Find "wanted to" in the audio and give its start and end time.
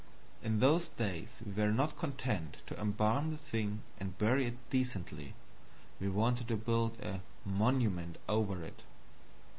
6.09-6.57